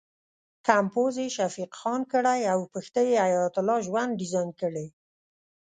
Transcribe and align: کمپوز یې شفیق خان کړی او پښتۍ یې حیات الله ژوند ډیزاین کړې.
کمپوز 0.67 1.13
یې 1.23 1.27
شفیق 1.37 1.71
خان 1.79 2.01
کړی 2.13 2.41
او 2.53 2.59
پښتۍ 2.73 3.05
یې 3.13 3.17
حیات 3.25 3.53
الله 3.59 3.77
ژوند 3.87 4.17
ډیزاین 4.21 4.49
کړې. 4.61 4.87